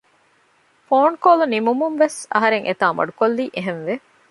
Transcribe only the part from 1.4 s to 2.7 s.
ނިމުމުން ވެސް އަހަރެން